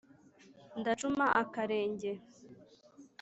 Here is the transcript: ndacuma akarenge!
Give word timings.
ndacuma 0.79 1.25
akarenge! 1.41 2.11